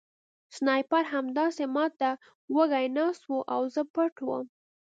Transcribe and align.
سنایپر 0.55 1.03
همداسې 1.13 1.63
ما 1.75 1.85
ته 1.99 2.09
وږی 2.55 2.87
ناست 2.97 3.23
و 3.25 3.33
او 3.53 3.61
زه 3.73 3.81
پټ 3.93 4.15
وم 4.27 4.45